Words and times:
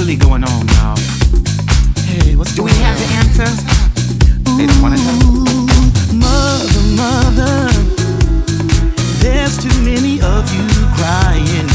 really 0.00 0.16
going 0.16 0.42
on 0.44 0.66
now? 0.66 0.94
Hey, 2.08 2.34
what's 2.34 2.54
Do 2.54 2.62
we 2.62 2.70
have 2.70 2.96
on? 2.96 3.02
the 3.04 3.08
answers? 3.20 3.58
They 4.56 4.66
don't 4.66 4.80
want 4.80 4.96
Mother, 6.16 6.84
mother, 6.96 7.68
there's 9.20 9.58
too 9.60 9.76
many 9.84 10.22
of 10.22 10.42
you 10.56 10.64
crying. 10.96 11.68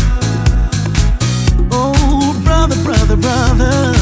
Oh, 1.69 2.33
brother, 2.44 2.75
brother, 2.83 3.16
brother, 3.16 3.94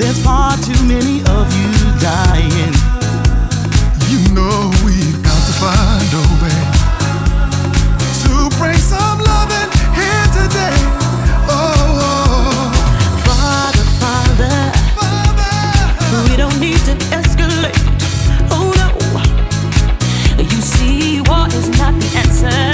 there's 0.00 0.18
far 0.24 0.56
too 0.64 0.80
many 0.88 1.20
of 1.28 1.44
you 1.52 1.70
dying. 2.00 2.72
You 4.08 4.32
know 4.32 4.72
we've 4.80 5.20
got 5.22 5.40
to 5.44 5.54
find 5.60 6.08
a 6.08 6.24
way 6.40 6.62
to 8.24 8.56
bring 8.56 8.78
some 8.80 9.18
loving 9.20 9.68
here 9.92 10.26
today. 10.32 10.93
pretend 22.44 22.73